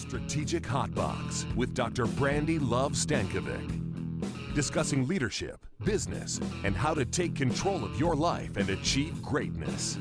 [0.00, 2.06] Strategic Hot Box with Dr.
[2.06, 4.54] Brandi Love Stankovic.
[4.54, 9.98] Discussing leadership, business, and how to take control of your life and achieve greatness.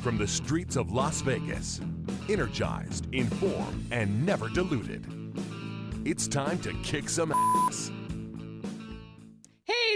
[0.00, 1.80] From the streets of Las Vegas,
[2.30, 5.06] energized, informed, and never diluted.
[6.06, 7.92] It's time to kick some ass.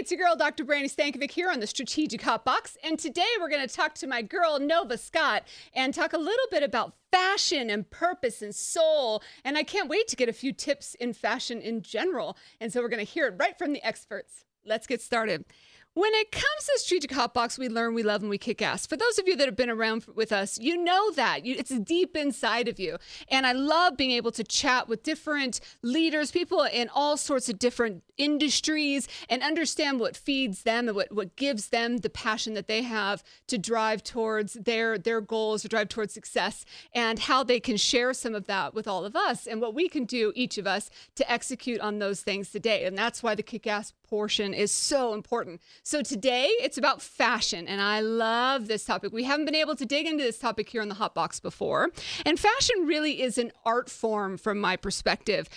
[0.07, 0.63] It's your girl, Dr.
[0.63, 2.77] Brandi Stankovic here on the Strategic Hot Box.
[2.81, 6.45] And today we're going to talk to my girl, Nova Scott, and talk a little
[6.49, 9.21] bit about fashion and purpose and soul.
[9.43, 12.37] And I can't wait to get a few tips in fashion in general.
[12.61, 14.45] And so we're going to hear it right from the experts.
[14.65, 15.43] Let's get started.
[15.93, 18.85] When it comes to Strategic Hot Box, we learn, we love, and we kick ass.
[18.85, 21.43] For those of you that have been around with us, you know that.
[21.43, 22.97] You, it's deep inside of you.
[23.29, 27.59] And I love being able to chat with different leaders, people in all sorts of
[27.59, 32.67] different industries, and understand what feeds them and what, what gives them the passion that
[32.67, 37.59] they have to drive towards their, their goals, to drive towards success, and how they
[37.59, 40.57] can share some of that with all of us and what we can do, each
[40.57, 42.85] of us, to execute on those things today.
[42.85, 45.61] And that's why the kick ass portion is so important.
[45.83, 49.11] So today it's about fashion, and I love this topic.
[49.11, 51.89] We haven't been able to dig into this topic here in the Hot Box before.
[52.25, 55.49] And fashion really is an art form from my perspective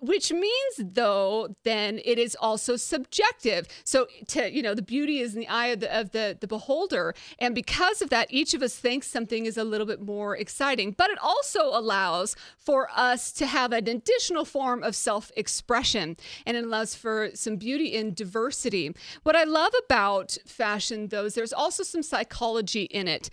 [0.00, 3.66] which means though then it is also subjective.
[3.84, 6.46] So to you know the beauty is in the eye of the, of the the
[6.46, 7.14] beholder.
[7.38, 10.94] And because of that each of us thinks something is a little bit more exciting.
[10.96, 16.16] But it also allows for us to have an additional form of self-expression.
[16.46, 18.94] And it allows for some beauty in diversity.
[19.22, 23.30] What i love about fashion though is there's also some psychology in it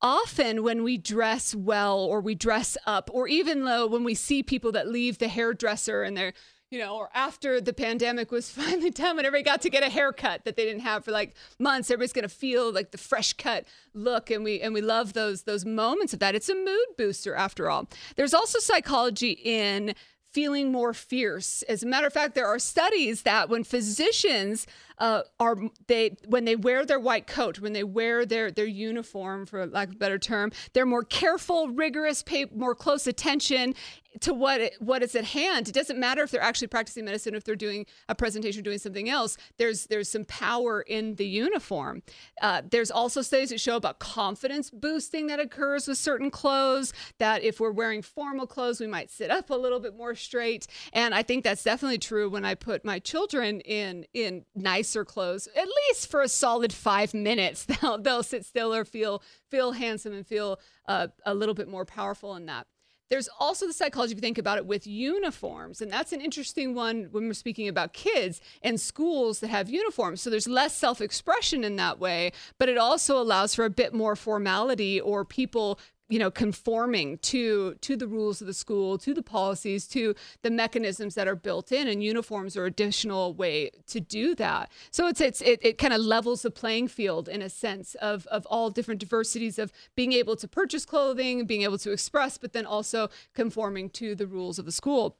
[0.00, 4.42] often when we dress well or we dress up, or even though when we see
[4.42, 6.32] people that leave the hairdresser and they're
[6.70, 9.88] you know, or after the pandemic was finally done, when everybody got to get a
[9.88, 13.64] haircut that they didn't have for like months, everybody's gonna feel like the fresh cut
[13.94, 16.34] look, and we and we love those those moments of that.
[16.34, 17.88] It's a mood booster after all.
[18.16, 19.94] There's also psychology in
[20.32, 21.62] feeling more fierce.
[21.62, 24.66] As a matter of fact, there are studies that when physicians
[24.98, 29.46] uh, are they when they wear their white coat, when they wear their their uniform,
[29.46, 33.74] for lack of a better term, they're more careful, rigorous, pay more close attention
[34.20, 35.68] to what what is at hand.
[35.68, 39.08] It doesn't matter if they're actually practicing medicine, if they're doing a presentation, doing something
[39.08, 39.36] else.
[39.58, 42.02] There's there's some power in the uniform.
[42.40, 46.92] Uh, there's also studies that show about confidence boosting that occurs with certain clothes.
[47.18, 50.66] That if we're wearing formal clothes, we might sit up a little bit more straight.
[50.92, 55.04] And I think that's definitely true when I put my children in in nice nicer
[55.04, 57.64] clothes, at least for a solid five minutes.
[57.80, 61.84] They'll they'll sit still or feel feel handsome and feel uh, a little bit more
[61.84, 62.66] powerful in that.
[63.10, 65.80] There's also the psychology, if you think about it, with uniforms.
[65.80, 70.20] And that's an interesting one when we're speaking about kids and schools that have uniforms.
[70.20, 73.94] So there's less self expression in that way, but it also allows for a bit
[73.94, 79.12] more formality or people you know conforming to to the rules of the school to
[79.12, 84.00] the policies to the mechanisms that are built in and uniforms are additional way to
[84.00, 84.70] do that.
[84.90, 88.26] So it's it's it, it kind of levels the playing field in a sense of
[88.26, 92.52] of all different diversities of being able to purchase clothing being able to express but
[92.52, 95.16] then also conforming to the rules of the school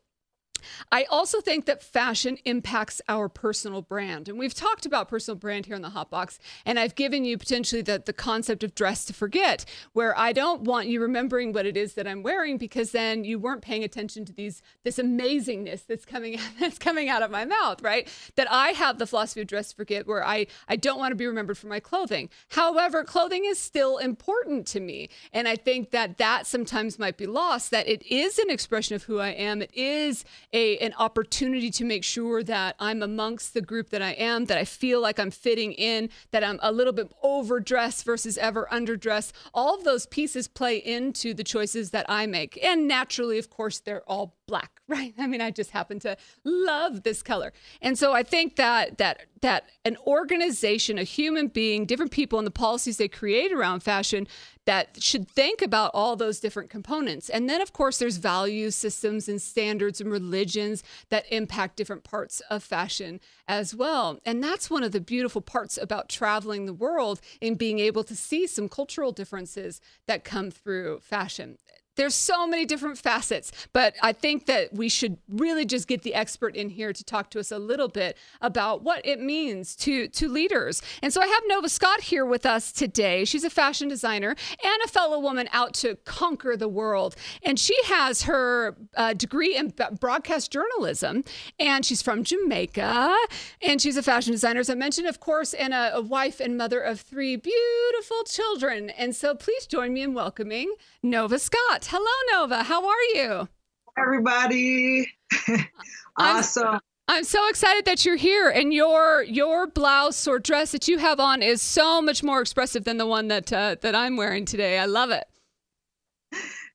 [0.91, 4.29] I also think that fashion impacts our personal brand.
[4.29, 7.39] And we've talked about personal brand here in the Hot Box, and I've given you
[7.39, 11.67] potentially the, the concept of dress to forget, where I don't want you remembering what
[11.67, 15.87] it is that I'm wearing because then you weren't paying attention to these this amazingness
[15.87, 18.09] that's coming that's coming out of my mouth, right?
[18.37, 21.17] That I have the philosophy of dress to forget where I, I don't want to
[21.17, 22.29] be remembered for my clothing.
[22.51, 25.09] However, clothing is still important to me.
[25.33, 29.05] And I think that that sometimes might be lost, that it is an expression of
[29.05, 29.63] who I am.
[29.63, 34.13] It is a an opportunity to make sure that I'm amongst the group that I
[34.13, 38.39] am, that I feel like I'm fitting in, that I'm a little bit overdressed versus
[38.39, 39.33] ever underdressed.
[39.53, 42.59] All of those pieces play into the choices that I make.
[42.65, 45.15] And naturally, of course, they're all black, right?
[45.17, 47.53] I mean, I just happen to love this color.
[47.81, 52.47] And so I think that that that an organization, a human being, different people and
[52.47, 54.27] the policies they create around fashion
[54.65, 57.31] that should think about all those different components.
[57.31, 62.41] And then, of course, there's values, systems, and standards and religions that impact different parts
[62.51, 64.19] of fashion as well.
[64.27, 68.15] And that's one of the beautiful parts about traveling the world and being able to
[68.15, 71.56] see some cultural differences that come through fashion.
[71.99, 76.15] There's so many different facets, but I think that we should really just get the
[76.15, 80.06] expert in here to talk to us a little bit about what it means to
[80.06, 80.81] to leaders.
[81.03, 83.25] And so I have Nova Scott here with us today.
[83.25, 87.17] She's a fashion designer and a fellow woman out to conquer the world.
[87.43, 91.25] And she has her uh, degree in broadcast journalism,
[91.59, 93.12] and she's from Jamaica,
[93.61, 96.56] and she's a fashion designer, as I mentioned, of course, and a, a wife and
[96.56, 98.91] mother of three beautiful children.
[98.91, 100.73] And so please join me in welcoming
[101.03, 101.88] Nova Scott.
[101.90, 102.64] Hello, Nova.
[102.64, 103.49] How are you?
[103.96, 105.11] everybody.
[106.19, 106.67] awesome.
[106.67, 110.99] I'm, I'm so excited that you're here, and your your blouse or dress that you
[110.99, 114.44] have on is so much more expressive than the one that uh, that I'm wearing
[114.44, 114.79] today.
[114.79, 115.25] I love it.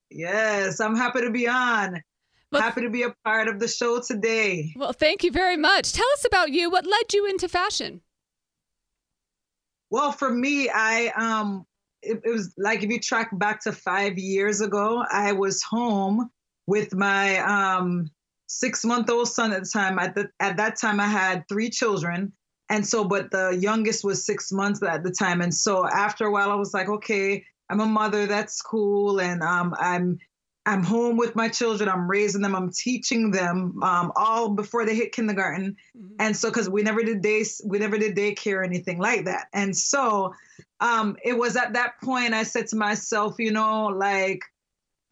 [0.10, 2.02] Yes, I'm happy to be on.
[2.52, 4.74] Well, happy to be a part of the show today.
[4.76, 5.94] Well, thank you very much.
[5.94, 6.72] Tell us about you.
[6.72, 8.02] What led you into fashion?
[9.92, 11.68] Well, for me, I um
[12.04, 16.30] it, it was like if you track back to five years ago, I was home
[16.68, 18.10] with my um
[18.48, 20.00] six month old son at the time.
[20.00, 22.34] At the at that time, I had three children,
[22.70, 26.32] and so but the youngest was six months at the time, and so after a
[26.32, 28.26] while, I was like, okay, I'm a mother.
[28.26, 30.20] That's cool, and um, I'm
[30.66, 31.90] I'm home with my children.
[31.90, 32.56] I'm raising them.
[32.56, 36.16] I'm teaching them um, all before they hit kindergarten, mm-hmm.
[36.20, 39.48] and so because we never did day we never did daycare or anything like that,
[39.54, 40.34] and so
[40.80, 44.42] um, it was at that point I said to myself, you know, like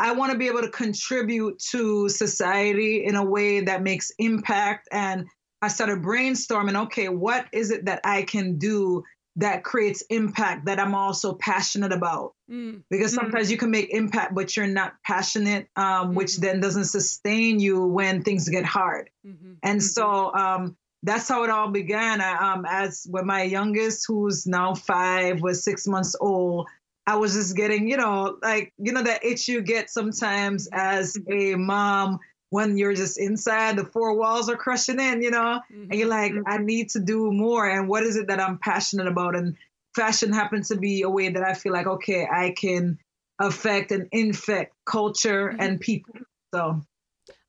[0.01, 4.89] I want to be able to contribute to society in a way that makes impact.
[4.91, 5.27] And
[5.61, 9.03] I started brainstorming okay, what is it that I can do
[9.37, 12.33] that creates impact that I'm also passionate about?
[12.49, 12.83] Mm.
[12.89, 13.21] Because mm-hmm.
[13.21, 13.51] sometimes mm.
[13.51, 16.15] you can make impact, but you're not passionate, um, mm-hmm.
[16.15, 19.09] which then doesn't sustain you when things get hard.
[19.25, 19.53] Mm-hmm.
[19.63, 19.85] And mm-hmm.
[19.85, 22.21] so, um, that's how it all began.
[22.21, 26.67] I, um, as when my youngest, who's now five, was six months old,
[27.07, 31.17] I was just getting, you know, like, you know, that itch you get sometimes as
[31.27, 32.19] a mom
[32.51, 35.89] when you're just inside, the four walls are crushing in, you know, mm-hmm.
[35.89, 37.67] and you're like, I need to do more.
[37.67, 39.37] And what is it that I'm passionate about?
[39.37, 39.55] And
[39.95, 42.99] fashion happens to be a way that I feel like, okay, I can
[43.39, 45.61] affect and infect culture mm-hmm.
[45.61, 46.13] and people.
[46.53, 46.81] So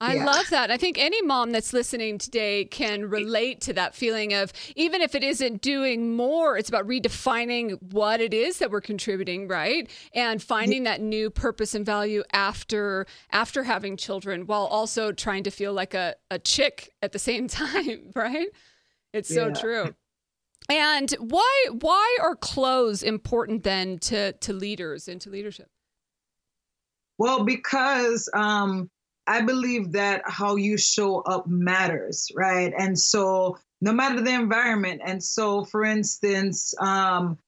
[0.00, 0.24] I yeah.
[0.24, 0.70] love that.
[0.70, 5.14] I think any mom that's listening today can relate to that feeling of even if
[5.14, 9.88] it isn't doing more, it's about redefining what it is that we're contributing, right?
[10.14, 15.50] And finding that new purpose and value after after having children while also trying to
[15.50, 18.48] feel like a, a chick at the same time, right?
[19.12, 19.54] It's so yeah.
[19.54, 19.94] true.
[20.68, 25.68] And why why are clothes important then to to leaders and to leadership?
[27.18, 28.90] Well, because um
[29.26, 32.72] I believe that how you show up matters, right?
[32.76, 35.02] And so no matter the environment.
[35.04, 37.38] And so for instance, um,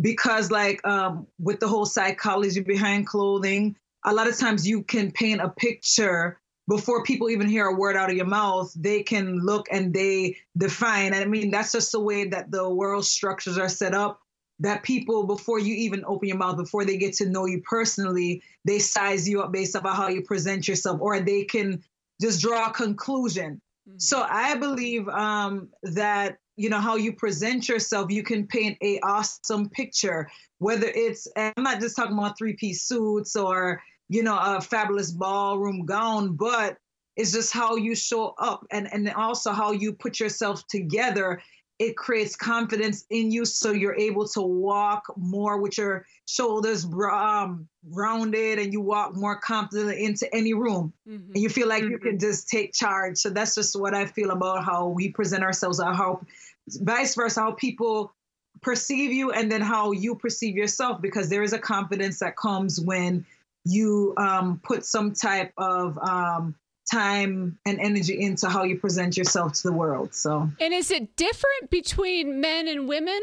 [0.00, 5.10] because like um, with the whole psychology behind clothing, a lot of times you can
[5.10, 9.38] paint a picture before people even hear a word out of your mouth, they can
[9.38, 11.14] look and they define.
[11.14, 14.20] And I mean, that's just the way that the world structures are set up
[14.60, 18.42] that people before you even open your mouth before they get to know you personally
[18.64, 21.82] they size you up based on how you present yourself or they can
[22.20, 23.98] just draw a conclusion mm-hmm.
[23.98, 28.98] so i believe um, that you know how you present yourself you can paint a
[29.00, 30.28] awesome picture
[30.58, 35.10] whether it's i'm not just talking about three piece suits or you know a fabulous
[35.10, 36.78] ballroom gown but
[37.16, 41.40] it's just how you show up and and also how you put yourself together
[41.78, 47.68] it creates confidence in you so you're able to walk more with your shoulders um,
[47.90, 51.32] rounded and you walk more confidently into any room mm-hmm.
[51.32, 51.92] and you feel like mm-hmm.
[51.92, 55.42] you can just take charge so that's just what i feel about how we present
[55.42, 56.20] ourselves or how
[56.80, 58.12] vice versa how people
[58.62, 62.80] perceive you and then how you perceive yourself because there is a confidence that comes
[62.80, 63.24] when
[63.64, 66.54] you um, put some type of um,
[66.90, 70.14] time and energy into how you present yourself to the world.
[70.14, 73.20] So, and is it different between men and women?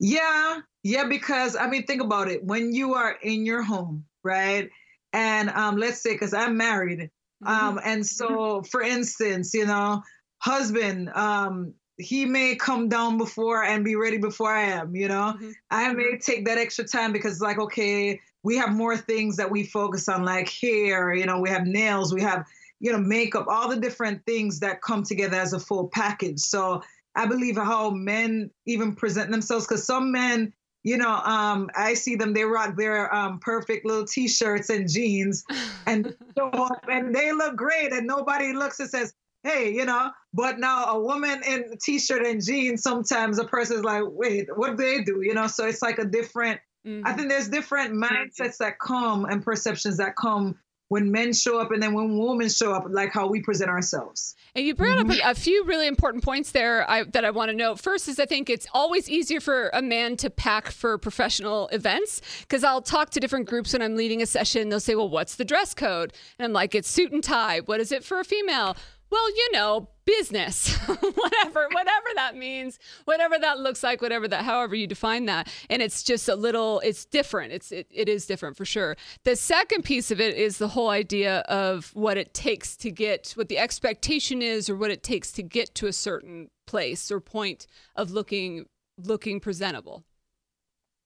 [0.00, 2.44] Yeah, yeah, because I mean, think about it.
[2.44, 4.70] When you are in your home, right?
[5.12, 7.10] And um, let's say, because I'm married,
[7.44, 7.48] mm-hmm.
[7.48, 10.02] um, and so for instance, you know,
[10.38, 15.34] husband, um, he may come down before and be ready before I am, you know.
[15.36, 15.50] Mm-hmm.
[15.70, 19.64] I may take that extra time because, like, okay, we have more things that we
[19.64, 22.46] focus on, like hair, you know, we have nails, we have,
[22.80, 26.40] you know, makeup, all the different things that come together as a full package.
[26.40, 26.82] So
[27.14, 30.52] I believe how men even present themselves, because some men,
[30.84, 34.88] you know, um, I see them, they rock their um, perfect little t shirts and
[34.88, 35.44] jeans
[35.86, 39.12] and show up and they look great, and nobody looks and says,
[39.44, 44.02] hey, you know, but now a woman in t-shirt and jeans, sometimes a person's like,
[44.06, 45.20] wait, what do they do?
[45.22, 47.06] You know, so it's like a different Mm-hmm.
[47.06, 51.70] I think there's different mindsets that come and perceptions that come when men show up
[51.70, 54.34] and then when women show up, like how we present ourselves.
[54.54, 55.10] And you brought mm-hmm.
[55.10, 57.78] up a, a, few really important points there I, that I want to note.
[57.78, 62.22] First is I think it's always easier for a man to pack for professional events
[62.40, 64.70] because I'll talk to different groups when I'm leading a session.
[64.70, 66.14] They'll say, well, what's the dress code?
[66.38, 67.60] And I'm like, it's suit and tie.
[67.60, 68.74] What is it for a female?
[69.10, 74.74] Well, you know, business, whatever, whatever that means, whatever that looks like, whatever that, however
[74.74, 75.48] you define that.
[75.70, 77.52] And it's just a little, it's different.
[77.52, 78.96] It's, it, it is different for sure.
[79.24, 83.32] The second piece of it is the whole idea of what it takes to get,
[83.34, 87.20] what the expectation is, or what it takes to get to a certain place or
[87.20, 88.66] point of looking,
[89.02, 90.04] looking presentable.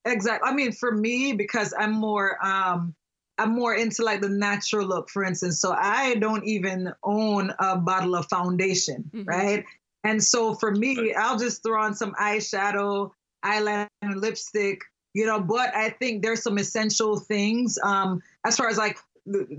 [0.05, 0.49] Exactly.
[0.49, 2.95] I mean, for me, because I'm more, um,
[3.39, 5.61] I'm more into like the natural look, for instance.
[5.61, 9.29] So I don't even own a bottle of foundation, mm-hmm.
[9.29, 9.65] right?
[10.05, 13.11] And so for me, I'll just throw on some eyeshadow,
[13.45, 14.83] eyeliner, lipstick,
[15.15, 15.41] you know.
[15.41, 18.99] But I think there's some essential things um, as far as like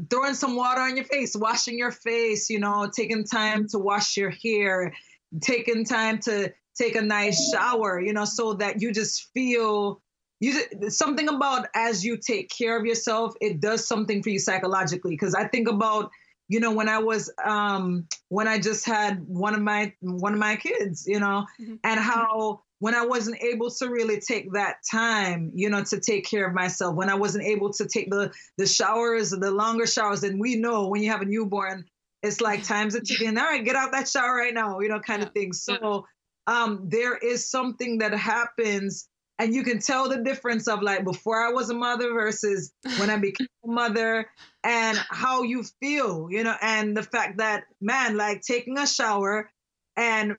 [0.10, 4.18] throwing some water on your face, washing your face, you know, taking time to wash
[4.18, 4.94] your hair,
[5.42, 10.02] taking time to take a nice shower, you know, so that you just feel
[10.44, 15.12] you something about as you take care of yourself, it does something for you psychologically.
[15.12, 16.12] Because I think about
[16.50, 20.40] you know when i was um when i just had one of my one of
[20.40, 21.76] my kids you know mm-hmm.
[21.84, 26.26] and how when i wasn't able to really take that time you know to take
[26.26, 30.24] care of myself when i wasn't able to take the the showers the longer showers
[30.24, 31.86] and we know when you have a newborn
[32.22, 35.00] it's like times of ticking all right get out that shower right now you know
[35.00, 35.28] kind yeah.
[35.28, 36.06] of thing so
[36.48, 39.08] um there is something that happens
[39.44, 43.10] and you can tell the difference of like before I was a mother versus when
[43.10, 44.26] I became a mother
[44.64, 49.52] and how you feel, you know, and the fact that man, like taking a shower
[49.98, 50.38] and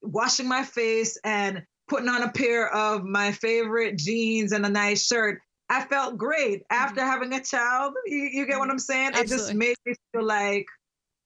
[0.00, 5.04] washing my face and putting on a pair of my favorite jeans and a nice
[5.04, 5.40] shirt.
[5.68, 7.10] I felt great after mm-hmm.
[7.10, 7.92] having a child.
[8.06, 9.08] You, you, get what I'm saying?
[9.08, 9.34] Absolutely.
[9.34, 10.64] It just made me feel like,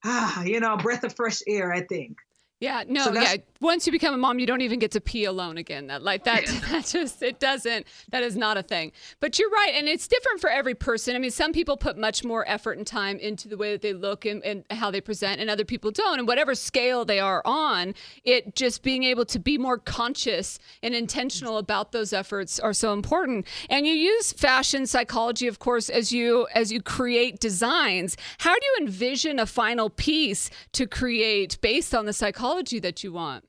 [0.04, 2.16] ah, you know, a breath of fresh air, I think.
[2.62, 3.38] Yeah, no, so yeah.
[3.60, 5.88] Once you become a mom, you don't even get to pee alone again.
[5.88, 7.88] That like that, that just it doesn't.
[8.10, 8.92] That is not a thing.
[9.18, 11.16] But you're right, and it's different for every person.
[11.16, 13.92] I mean, some people put much more effort and time into the way that they
[13.92, 16.20] look and, and how they present, and other people don't.
[16.20, 20.94] And whatever scale they are on, it just being able to be more conscious and
[20.94, 23.44] intentional about those efforts are so important.
[23.70, 28.16] And you use fashion psychology, of course, as you as you create designs.
[28.38, 32.51] How do you envision a final piece to create based on the psychology?
[32.60, 33.44] That you want?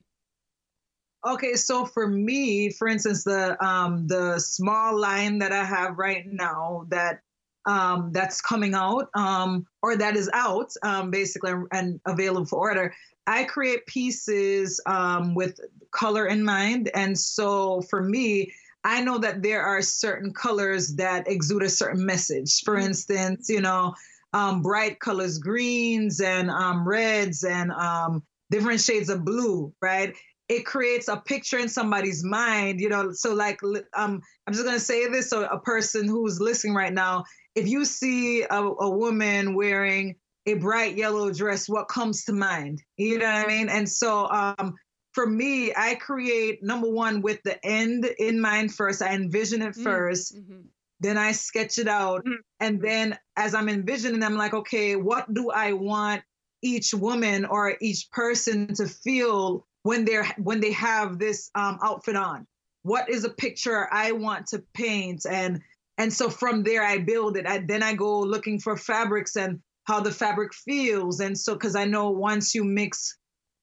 [1.26, 6.26] Okay, so for me, for instance, the um, the small line that I have right
[6.26, 7.22] now that
[7.66, 12.94] um, that's coming out um, or that is out um, basically and available for order.
[13.26, 15.60] I create pieces um, with
[15.92, 18.52] color in mind, and so for me,
[18.84, 22.64] I know that there are certain colors that exude a certain message.
[22.64, 22.88] For mm-hmm.
[22.88, 23.96] instance, you know,
[24.34, 30.16] um, bright colors, greens and um, reds and um, different shades of blue, right?
[30.48, 33.12] It creates a picture in somebody's mind, you know.
[33.12, 33.60] So, like,
[33.96, 37.24] um, I'm just gonna say this: so a person who's listening right now,
[37.56, 42.82] if you see a, a woman wearing a bright yellow dress, what comes to mind?
[42.98, 43.70] You know what I mean?
[43.70, 44.76] And so, um,
[45.14, 49.02] for me, I create number one with the end in mind first.
[49.02, 50.62] I envision it 1st mm-hmm.
[51.00, 52.24] Then I sketch it out.
[52.24, 52.34] Mm-hmm.
[52.62, 56.24] And then as I'm envisioning, I'm like, okay, what do I want
[56.64, 62.16] each woman or each person to feel when they're when they have this um, outfit
[62.16, 62.48] on.
[62.82, 65.26] What is a picture i want to paint?
[65.30, 65.62] And
[65.98, 67.46] and so from there i build it.
[67.46, 71.20] I, then i go looking for fabrics and how the fabric feels.
[71.20, 73.18] And so because i know once you mix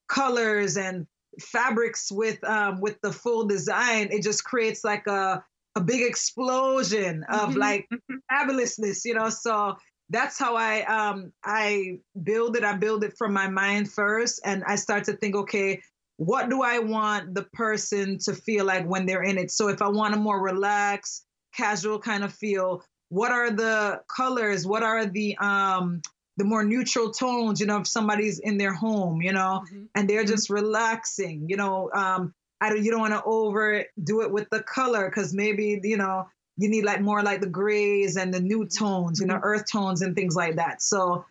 [0.08, 1.06] colors and
[1.40, 5.42] fabrics with um, with the full design it just creates like a
[5.76, 7.58] a big explosion of mm-hmm.
[7.58, 7.88] like
[8.30, 9.30] fabulousness you know?
[9.30, 9.76] So
[10.10, 12.64] that's how I um I build it.
[12.64, 15.80] I build it from my mind first, and I start to think, okay,
[16.16, 19.50] what do I want the person to feel like when they're in it?
[19.50, 21.24] So if I want a more relaxed,
[21.56, 24.66] casual kind of feel, what are the colors?
[24.66, 26.02] What are the um
[26.36, 27.60] the more neutral tones?
[27.60, 29.84] You know, if somebody's in their home, you know, mm-hmm.
[29.94, 30.32] and they're mm-hmm.
[30.32, 34.62] just relaxing, you know, um, I don't you don't want to overdo it with the
[34.62, 36.26] color because maybe you know
[36.60, 39.44] you need like more like the grays and the new tones, you know, mm-hmm.
[39.44, 40.82] earth tones and things like that.
[40.82, 41.24] So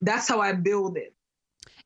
[0.00, 1.12] that's how I build it.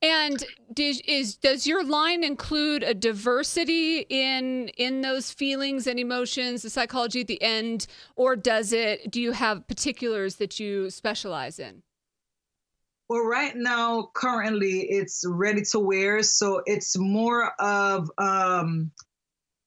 [0.02, 0.42] And
[0.72, 6.70] does, is does your line include a diversity in in those feelings and emotions, the
[6.70, 9.10] psychology at the end, or does it?
[9.10, 11.82] Do you have particulars that you specialize in?
[13.08, 18.92] Well, right now, currently, it's ready to wear, so it's more of um,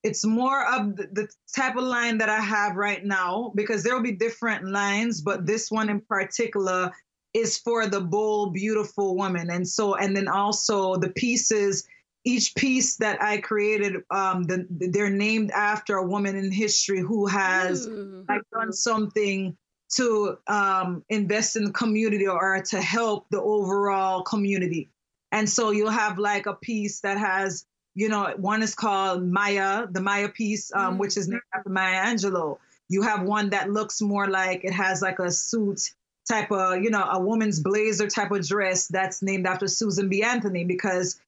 [0.04, 4.04] it's more of the, type of line that I have right now because there will
[4.04, 6.92] be different lines, but this one in particular
[7.34, 9.50] is for the bold, beautiful woman.
[9.50, 11.88] And so, and then also the pieces,
[12.26, 17.28] each piece that I created, um, the, they're named after a woman in history who
[17.28, 19.56] has like done something
[19.96, 24.90] to um, invest in the community or to help the overall community.
[25.32, 29.88] And so you'll have like a piece that has, you know, one is called Maya,
[29.90, 30.98] the Maya piece, um, mm-hmm.
[31.00, 32.58] which is named after Maya Angelou.
[32.90, 35.94] You have one that looks more like it has like a suit
[36.28, 40.24] type of, you know, a woman's blazer type of dress that's named after Susan B.
[40.24, 41.20] Anthony because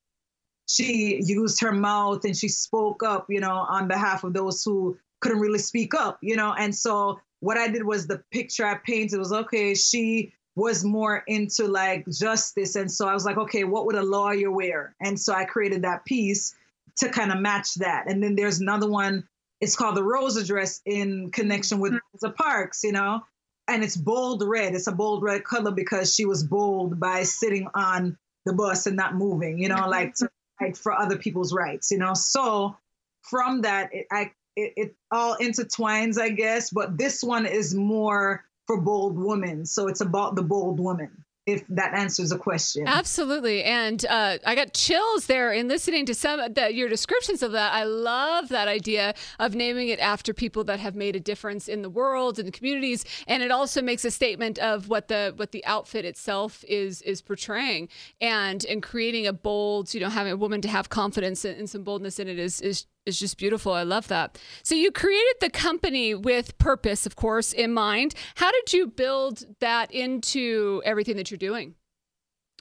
[0.67, 4.97] she used her mouth and she spoke up, you know, on behalf of those who
[5.19, 6.53] couldn't really speak up, you know.
[6.53, 11.23] And so what I did was the picture I painted was okay, she was more
[11.27, 12.75] into like justice.
[12.75, 14.95] And so I was like, okay, what would a lawyer wear?
[15.01, 16.55] And so I created that piece
[16.97, 18.09] to kind of match that.
[18.09, 19.27] And then there's another one,
[19.59, 22.17] it's called the Rosa dress in connection with mm-hmm.
[22.23, 23.21] Rosa Parks, you know,
[23.67, 24.75] and it's bold red.
[24.75, 28.95] It's a bold red color because she was bold by sitting on the bus and
[28.95, 29.89] not moving, you know, mm-hmm.
[29.89, 32.13] like to fight for other people's rights, you know.
[32.13, 32.77] So
[33.23, 36.69] from that, it, I it, it all intertwines, I guess.
[36.69, 41.65] But this one is more for bold women, so it's about the bold woman if
[41.67, 42.87] that answers the question.
[42.87, 43.63] Absolutely.
[43.63, 47.71] And uh, I got chills there in listening to some the, your descriptions of that.
[47.71, 51.83] I love that idea of naming it after people that have made a difference in
[51.83, 53.05] the world and the communities.
[53.27, 57.21] And it also makes a statement of what the what the outfit itself is is
[57.21, 61.57] portraying and and creating a bold, you know, having a woman to have confidence and,
[61.59, 63.73] and some boldness in it is is is just beautiful.
[63.73, 64.39] I love that.
[64.63, 68.15] So you created the company with purpose, of course, in mind.
[68.35, 71.75] How did you build that into everything that you're doing?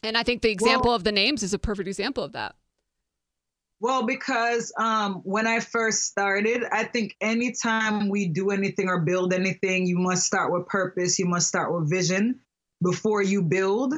[0.02, 2.54] And I think the example well, of the names is a perfect example of that.
[3.80, 9.32] Well, because um, when I first started, I think anytime we do anything or build
[9.32, 11.18] anything, you must start with purpose.
[11.18, 12.40] You must start with vision
[12.82, 13.94] before you build.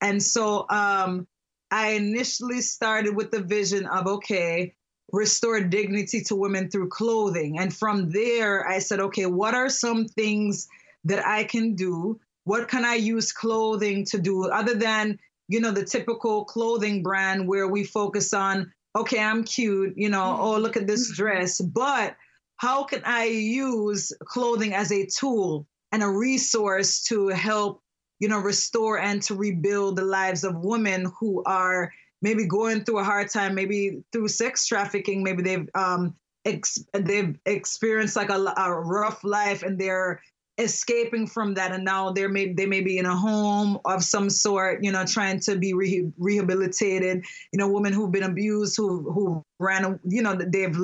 [0.00, 1.26] And so um,
[1.70, 4.74] I initially started with the vision of okay,
[5.12, 7.58] restore dignity to women through clothing.
[7.58, 10.68] And from there, I said, okay, what are some things
[11.04, 12.20] that I can do?
[12.44, 17.46] What can I use clothing to do other than, you know, the typical clothing brand
[17.46, 20.42] where we focus on, okay, I'm cute, you know, mm-hmm.
[20.42, 21.60] oh, look at this dress.
[21.60, 22.16] But
[22.56, 27.82] how can I use clothing as a tool and a resource to help,
[28.18, 32.98] you know, restore and to rebuild the lives of women who are maybe going through
[32.98, 38.54] a hard time, maybe through sex trafficking, maybe they've um, ex- they've experienced like a,
[38.56, 40.20] a, rough life and they're
[40.58, 44.30] escaping from that, and now they're may they may be in a home of some
[44.30, 47.24] sort, you know, trying to be re- rehabilitated.
[47.52, 50.74] You know, women who've been abused, who who ran, you know, they've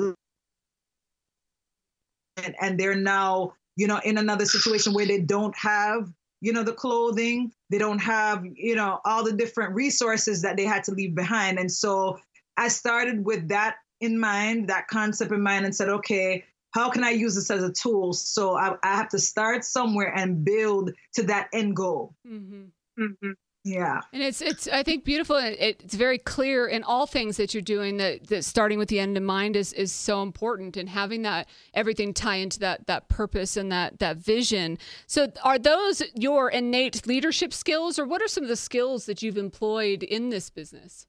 [2.37, 6.09] and, and they're now you know in another situation where they don't have
[6.43, 7.53] you know, the clothing.
[7.69, 11.57] They don't have, you know, all the different resources that they had to leave behind.
[11.57, 12.19] And so
[12.57, 17.05] I started with that in mind, that concept in mind, and said, okay, how can
[17.05, 18.11] I use this as a tool?
[18.11, 22.13] So I, I have to start somewhere and build to that end goal.
[22.27, 22.63] Mm-hmm.
[23.01, 23.31] Mm-hmm.
[23.65, 24.01] Yeah.
[24.11, 25.37] And it's it's I think beautiful.
[25.37, 29.15] It's very clear in all things that you're doing that, that starting with the end
[29.15, 33.55] in mind is is so important and having that everything tie into that that purpose
[33.55, 34.77] and that that vision.
[35.07, 39.21] So are those your innate leadership skills or what are some of the skills that
[39.21, 41.07] you've employed in this business?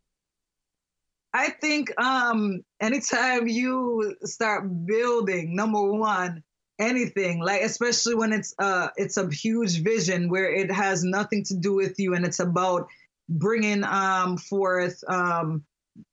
[1.33, 6.43] I think um anytime you start building number 1
[6.78, 11.54] anything like especially when it's uh it's a huge vision where it has nothing to
[11.54, 12.88] do with you and it's about
[13.28, 15.62] bringing um forth um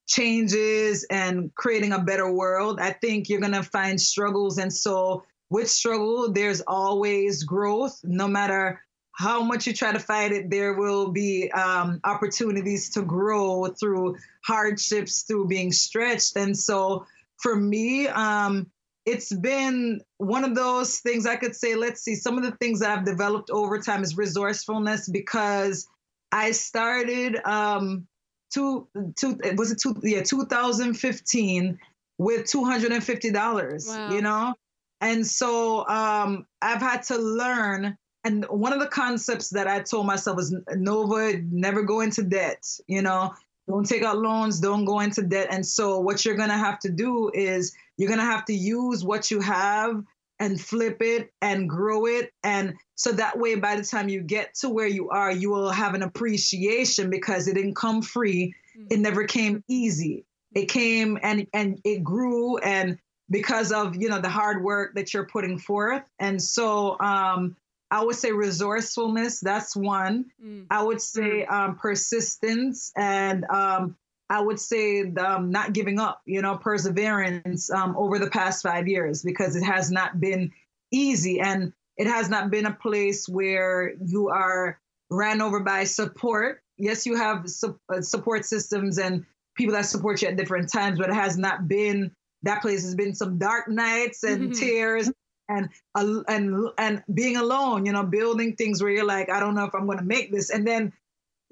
[0.07, 4.57] changes and creating a better world i think you're going to find struggles.
[4.57, 7.99] And so with struggle there's always growth.
[8.03, 8.81] No matter
[9.13, 14.15] how much you try to fight it there will be um, opportunities to grow through
[14.45, 16.35] hardships through being stretched.
[16.35, 17.05] And so
[17.37, 18.71] for me um,
[19.05, 22.79] it's been one of those things I could say, let's see, some of the things
[22.79, 25.87] that I've developed over time is resourcefulness because
[26.31, 28.07] I started um
[28.53, 28.87] two
[29.17, 31.79] two was it two yeah 2015
[32.17, 34.11] with $250 wow.
[34.11, 34.53] you know?
[34.99, 40.05] And so um I've had to learn and one of the concepts that I told
[40.05, 43.33] myself is Nova never go into debt you know?
[43.67, 45.47] Don't take out loans don't go into debt.
[45.49, 48.53] And so what you're going to have to do is you're going to have to
[48.55, 50.03] use what you have
[50.39, 52.31] and flip it and grow it.
[52.43, 55.69] And so that way, by the time you get to where you are, you will
[55.69, 58.55] have an appreciation because it didn't come free.
[58.75, 58.87] Mm-hmm.
[58.89, 60.25] It never came easy.
[60.55, 62.97] It came and and it grew and
[63.29, 66.01] because of you know the hard work that you're putting forth.
[66.17, 67.55] And so um,
[67.91, 69.41] I would say resourcefulness.
[69.41, 70.25] That's one.
[70.43, 70.65] Mm.
[70.71, 73.95] I would say um, persistence and um,
[74.31, 78.87] I would say um, not giving up, you know, perseverance um, over the past five
[78.87, 80.53] years because it has not been
[80.89, 86.63] easy and it has not been a place where you are ran over by support.
[86.77, 89.25] yes, you have su- uh, support systems and
[89.57, 92.09] people that support you at different times, but it has not been
[92.43, 94.51] that place has been some dark nights and mm-hmm.
[94.53, 95.11] tears
[95.49, 99.55] and uh, and and being alone, you know, building things where you're like, I don't
[99.55, 100.93] know if I'm going to make this, and then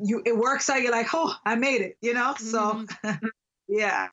[0.02, 0.82] you it works out.
[0.82, 2.34] You're like, oh, I made it, you know.
[2.38, 2.86] Mm-hmm.
[3.08, 3.20] So,
[3.68, 4.08] yeah.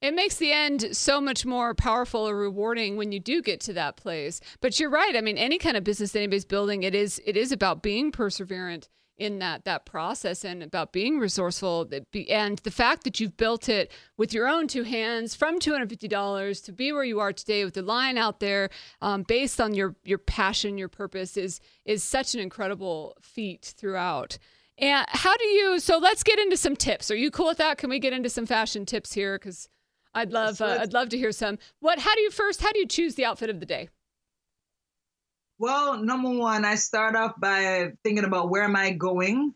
[0.00, 3.72] It makes the end so much more powerful or rewarding when you do get to
[3.74, 4.40] that place.
[4.60, 5.14] But you're right.
[5.14, 8.10] I mean, any kind of business that anybody's building, it is it is about being
[8.10, 11.88] perseverant in that that process and about being resourceful
[12.28, 16.72] and the fact that you've built it with your own two hands from $250 to
[16.72, 18.70] be where you are today with the line out there
[19.00, 24.38] um, based on your your passion your purpose is is such an incredible feat throughout
[24.82, 27.78] and how do you so let's get into some tips are you cool with that
[27.78, 29.68] can we get into some fashion tips here because
[30.14, 32.78] i'd love uh, i'd love to hear some what how do you first how do
[32.78, 33.88] you choose the outfit of the day
[35.62, 39.54] well, number one, I start off by thinking about where am I going?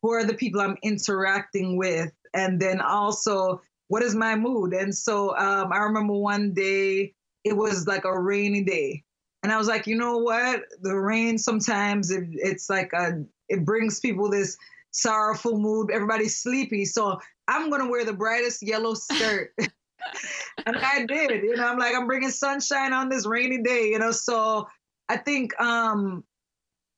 [0.00, 2.12] Who are the people I'm interacting with?
[2.32, 4.74] And then also, what is my mood?
[4.74, 9.02] And so um, I remember one day, it was like a rainy day.
[9.42, 10.60] And I was like, you know what?
[10.82, 14.56] The rain sometimes it, it's like a, it brings people this
[14.92, 15.90] sorrowful mood.
[15.90, 16.84] Everybody's sleepy.
[16.84, 19.52] So I'm going to wear the brightest yellow skirt.
[20.66, 23.98] and I did, you know, I'm like, I'm bringing sunshine on this rainy day, you
[23.98, 24.12] know.
[24.12, 24.66] So
[25.08, 26.24] I think um,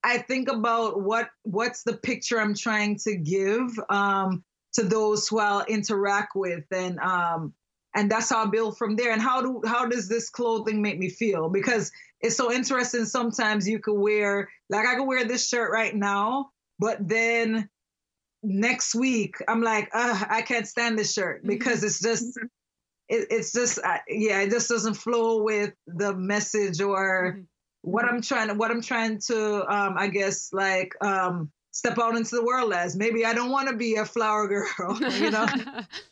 [0.05, 5.39] I think about what what's the picture I'm trying to give um, to those who
[5.39, 7.53] I'll interact with, and um,
[7.95, 9.13] and that's how I build from there.
[9.13, 11.49] And how do how does this clothing make me feel?
[11.49, 11.91] Because
[12.23, 13.05] it's so interesting.
[13.05, 17.69] Sometimes you could wear like I could wear this shirt right now, but then
[18.43, 21.49] next week I'm like, I can't stand this shirt mm-hmm.
[21.49, 22.39] because it's just.
[23.09, 27.43] It, it's just uh, yeah, it just doesn't flow with the message or mm-hmm
[27.83, 32.17] what I'm trying to what I'm trying to um, I guess like um, step out
[32.17, 32.97] into the world as.
[32.97, 35.47] Maybe I don't want to be a flower girl, you know.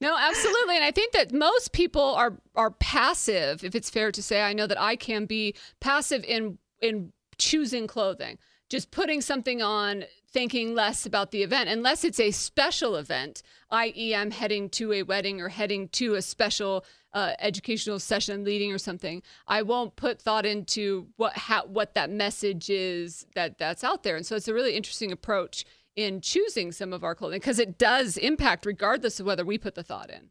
[0.00, 0.76] No, absolutely.
[0.76, 4.42] And I think that most people are are passive, if it's fair to say.
[4.42, 8.38] I know that I can be passive in in choosing clothing.
[8.68, 14.14] Just putting something on thinking less about the event unless it's a special event, i.e.,
[14.14, 16.84] I'm heading to a wedding or heading to a special
[17.14, 19.22] uh, educational session leading or something.
[19.46, 24.16] I won't put thought into what how, what that message is that that's out there,
[24.16, 25.64] and so it's a really interesting approach
[25.98, 29.74] in choosing some of our clothing because it does impact regardless of whether we put
[29.74, 30.30] the thought in.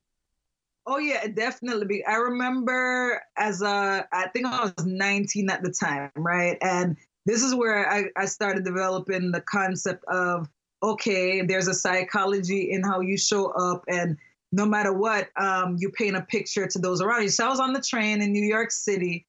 [0.86, 2.06] Oh yeah, definitely.
[2.06, 6.58] I remember as a, I think I was 19 at the time, right?
[6.62, 10.47] And this is where I, I started developing the concept of
[10.82, 14.15] okay, there's a psychology in how you show up, and
[14.53, 17.30] no matter what, um, you paint a picture to those around you.
[17.30, 19.25] So I was on the train in New York City,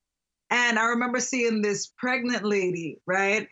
[0.50, 3.48] and I remember seeing this pregnant lady, right?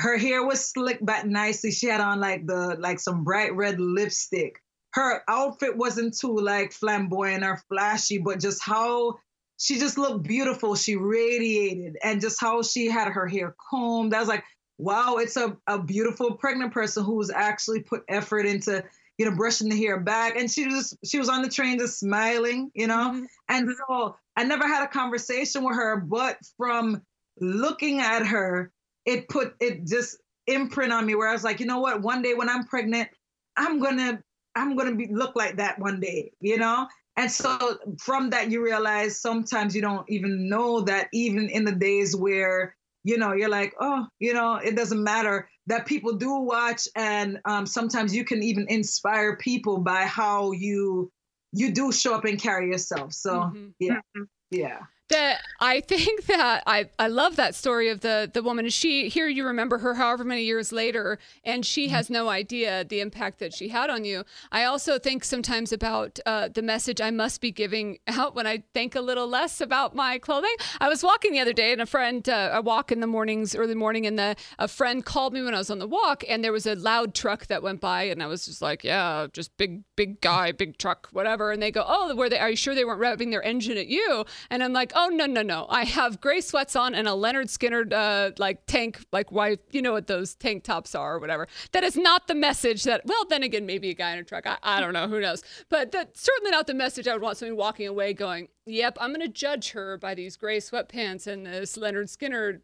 [0.00, 1.70] Her hair was slicked back nicely.
[1.70, 4.58] She had on like the like some bright red lipstick.
[4.92, 9.18] Her outfit wasn't too like flamboyant or flashy, but just how
[9.58, 10.74] she just looked beautiful.
[10.74, 14.14] She radiated, and just how she had her hair combed.
[14.14, 14.42] I was like,
[14.78, 18.82] wow, it's a, a beautiful pregnant person who's actually put effort into,
[19.18, 20.34] you know, brushing the hair back.
[20.34, 23.12] And she was she was on the train just smiling, you know.
[23.12, 23.24] Mm-hmm.
[23.50, 27.02] And so I never had a conversation with her, but from
[27.38, 28.72] looking at her,
[29.04, 32.22] it put it just imprint on me where I was like, you know what, one
[32.22, 33.08] day when I'm pregnant,
[33.56, 34.22] I'm gonna
[34.54, 36.86] I'm gonna be look like that one day, you know?
[37.16, 41.72] And so from that, you realize sometimes you don't even know that even in the
[41.72, 46.34] days where, you know, you're like, oh, you know, it doesn't matter that people do
[46.34, 46.88] watch.
[46.96, 51.10] And um, sometimes you can even inspire people by how you
[51.52, 53.12] you do show up and carry yourself.
[53.12, 53.68] So mm-hmm.
[53.80, 54.00] yeah,
[54.50, 54.78] yeah
[55.10, 58.68] that I think that I, I love that story of the the woman.
[58.70, 61.94] She here you remember her however many years later, and she mm-hmm.
[61.94, 64.24] has no idea the impact that she had on you.
[64.50, 68.62] I also think sometimes about uh, the message I must be giving out when I
[68.72, 70.54] think a little less about my clothing.
[70.80, 73.54] I was walking the other day, and a friend uh, I walk in the mornings,
[73.54, 76.42] early morning, and the a friend called me when I was on the walk, and
[76.42, 79.56] there was a loud truck that went by, and I was just like, yeah, just
[79.56, 81.52] big big guy, big truck, whatever.
[81.52, 82.38] And they go, oh, were they?
[82.38, 84.24] Are you sure they weren't revving their engine at you?
[84.48, 85.66] And I'm like, oh no no no no.
[85.68, 89.82] i have gray sweats on and a Lynyrd Skynyrd uh, like tank like why you
[89.82, 93.24] know what those tank tops are or whatever that is not the message that well
[93.28, 95.92] then again maybe a guy in a truck i, I don't know who knows but
[95.92, 99.20] that's certainly not the message i would want somebody walking away going yep i'm going
[99.20, 102.60] to judge her by these gray sweatpants and this Lynyrd Skynyrd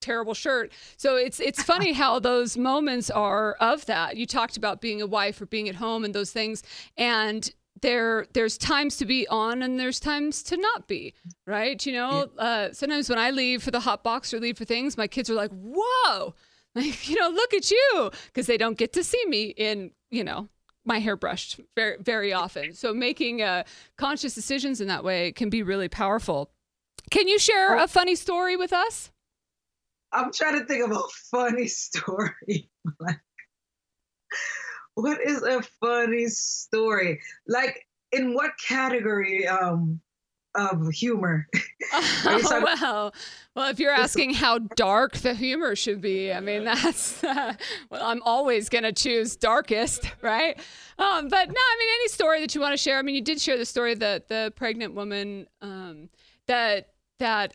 [0.00, 0.72] terrible shirt.
[0.96, 4.16] So it's it's funny how those moments are of that.
[4.16, 6.62] You talked about being a wife or being at home and those things
[6.96, 7.50] and
[7.82, 11.12] there there's times to be on and there's times to not be
[11.46, 12.42] right you know yeah.
[12.42, 15.28] uh, sometimes when i leave for the hot box or leave for things my kids
[15.28, 16.34] are like whoa
[16.76, 20.22] Like, you know, look at you because they don't get to see me in, you
[20.22, 20.50] know,
[20.84, 22.74] my hair brushed very very often.
[22.74, 23.64] So making uh,
[23.96, 26.50] conscious decisions in that way can be really powerful.
[27.10, 29.10] Can you share a funny story with us?
[30.12, 32.68] I'm trying to think of a funny story.
[34.96, 37.20] What is a funny story?
[37.46, 40.00] Like in what category um
[40.54, 41.46] of humor?
[41.92, 43.14] oh, well,
[43.54, 47.54] well, if you're asking how dark the humor should be, I mean that's uh,
[47.90, 50.58] well, I'm always gonna choose darkest, right?
[50.98, 52.98] Um, but no, I mean any story that you want to share.
[52.98, 56.08] I mean, you did share the story that the pregnant woman um,
[56.46, 57.52] that that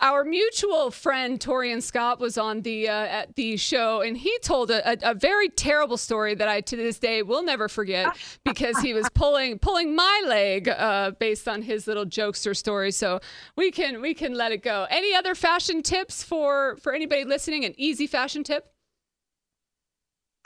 [0.00, 4.70] our mutual friend Torian Scott was on the uh, at the show, and he told
[4.70, 8.78] a, a, a, very terrible story that I to this day will never forget because
[8.78, 12.92] he was pulling pulling my leg uh, based on his little jokester story.
[12.92, 13.20] So
[13.56, 14.86] we can we can let it go.
[14.90, 17.64] Any other fashion tips for for anybody listening?
[17.64, 18.66] An easy fashion tip?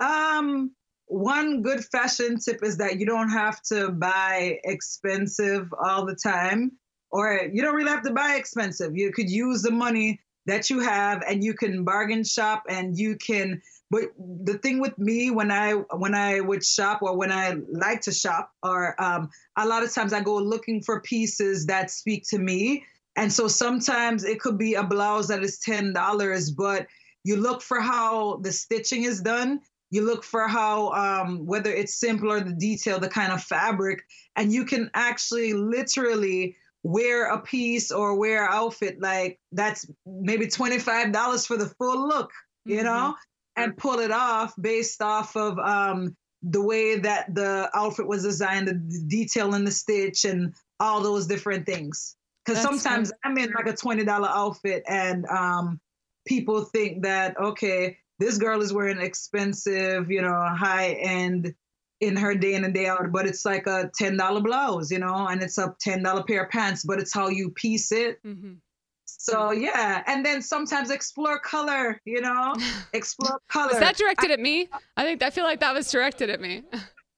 [0.00, 0.72] Um,
[1.06, 6.72] one good fashion tip is that you don't have to buy expensive all the time
[7.10, 8.96] or you don't really have to buy expensive.
[8.96, 13.16] You could use the money that you have and you can bargain shop and you
[13.16, 17.56] can but the thing with me when I when I would shop or when I
[17.70, 21.90] like to shop or um, a lot of times I go looking for pieces that
[21.90, 22.84] speak to me.
[23.16, 26.86] And so sometimes it could be a blouse that is ten dollars, but
[27.24, 29.60] you look for how the stitching is done.
[29.90, 34.02] You look for how um, whether it's simple or the detail, the kind of fabric,
[34.36, 40.46] and you can actually literally wear a piece or wear an outfit like that's maybe
[40.46, 42.30] $25 for the full look,
[42.64, 42.84] you mm-hmm.
[42.84, 43.14] know,
[43.56, 48.68] and pull it off based off of um, the way that the outfit was designed,
[48.68, 52.16] the detail in the stitch and all those different things.
[52.44, 55.80] Because sometimes I'm in like a $20 outfit and um,
[56.26, 61.54] people think that, okay, this girl is wearing expensive, you know, high end
[62.00, 64.98] in her day in and day out, but it's like a ten dollar blouse, you
[64.98, 68.22] know, and it's a ten dollar pair of pants, but it's how you piece it.
[68.24, 68.54] Mm-hmm.
[69.04, 72.54] So yeah, and then sometimes explore color, you know,
[72.92, 73.70] explore color.
[73.70, 74.68] Was that directed I, at me?
[74.96, 76.62] I think I feel like that was directed at me.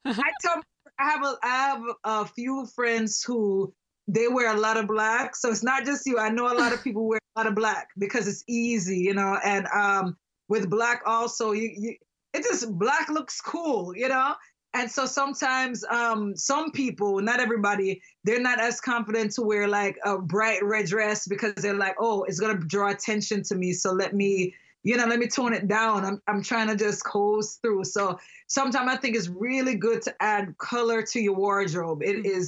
[0.05, 0.63] I tell
[0.99, 3.73] I have a I have a few friends who
[4.09, 6.19] they wear a lot of black, so it's not just you.
[6.19, 9.13] I know a lot of people wear a lot of black because it's easy, you
[9.13, 10.17] know, and um
[10.49, 11.97] with black also you, you
[12.33, 14.35] it just black looks cool, you know
[14.75, 19.97] and so sometimes um, some people not everybody they're not as confident to wear like
[20.05, 23.73] a bright red dress because they're like oh it's going to draw attention to me
[23.73, 27.05] so let me you know let me tone it down i'm, I'm trying to just
[27.05, 32.03] coast through so sometimes i think it's really good to add color to your wardrobe
[32.03, 32.41] It mm-hmm.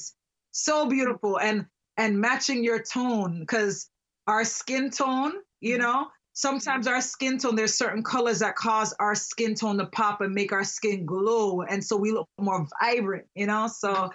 [0.52, 3.90] so beautiful and and matching your tone because
[4.26, 5.82] our skin tone you mm-hmm.
[5.82, 10.20] know sometimes our skin tone there's certain colors that cause our skin tone to pop
[10.20, 11.62] and make our skin glow.
[11.62, 13.66] And so we look more vibrant you know?
[13.68, 14.10] So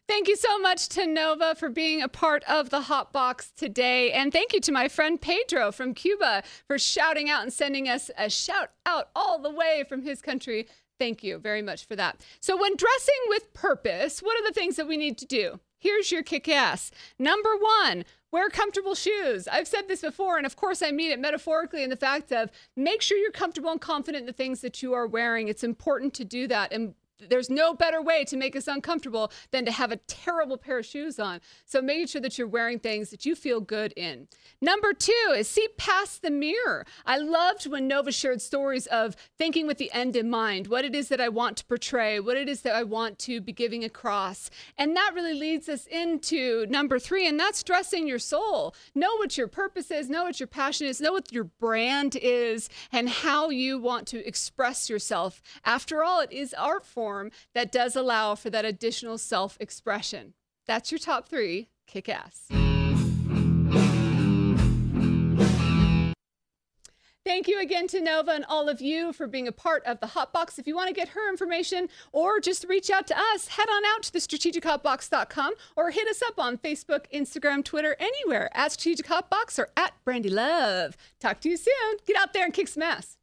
[0.06, 4.12] Thank you so much to Nova for being a part of the Hot Box today.
[4.12, 8.10] And thank you to my friend Pedro from Cuba for shouting out and sending us
[8.16, 10.68] a shout out all the way from his country
[11.00, 12.20] Thank you very much for that.
[12.40, 15.58] So, when dressing with purpose, what are the things that we need to do?
[15.78, 16.90] Here's your kick ass.
[17.18, 19.48] Number one, wear comfortable shoes.
[19.48, 22.50] I've said this before, and of course, I mean it metaphorically in the fact of
[22.76, 25.48] make sure you're comfortable and confident in the things that you are wearing.
[25.48, 26.70] It's important to do that.
[26.70, 26.92] And
[27.28, 30.86] there's no better way to make us uncomfortable than to have a terrible pair of
[30.86, 31.40] shoes on.
[31.64, 34.28] So making sure that you're wearing things that you feel good in.
[34.60, 36.86] Number two is see past the mirror.
[37.06, 40.94] I loved when Nova shared stories of thinking with the end in mind, what it
[40.94, 43.84] is that I want to portray, what it is that I want to be giving
[43.84, 44.50] across.
[44.78, 48.74] And that really leads us into number three, and that's dressing your soul.
[48.94, 52.68] Know what your purpose is, know what your passion is, know what your brand is,
[52.92, 55.42] and how you want to express yourself.
[55.64, 60.34] After all, it is art form that does allow for that additional self expression.
[60.66, 61.68] That's your top three.
[61.86, 62.46] Kick ass.
[67.26, 70.06] Thank you again to Nova and all of you for being a part of the
[70.06, 70.58] Hotbox.
[70.58, 73.82] If you want to get her information or just reach out to us, head on
[73.94, 79.06] out to the strategichotbox.com or hit us up on Facebook, Instagram, Twitter, anywhere at Strategic
[79.06, 80.96] Hotbox or at Brandi Love.
[81.20, 81.98] Talk to you soon.
[82.06, 83.16] Get out there and kick some ass.